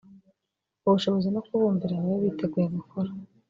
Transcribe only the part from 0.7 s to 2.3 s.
ubushobozi no kubumvira babe